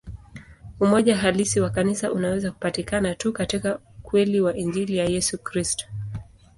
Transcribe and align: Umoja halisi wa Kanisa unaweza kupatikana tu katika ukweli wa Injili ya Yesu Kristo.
Umoja 0.79 1.17
halisi 1.17 1.59
wa 1.59 1.69
Kanisa 1.69 2.11
unaweza 2.11 2.51
kupatikana 2.51 3.15
tu 3.15 3.33
katika 3.33 3.77
ukweli 3.99 4.41
wa 4.41 4.55
Injili 4.57 4.97
ya 4.97 5.05
Yesu 5.05 5.37
Kristo. 5.37 5.85